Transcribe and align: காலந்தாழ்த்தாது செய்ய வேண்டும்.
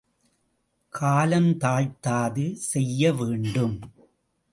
காலந்தாழ்த்தாது 0.93 2.45
செய்ய 2.53 3.13
வேண்டும். 3.13 3.77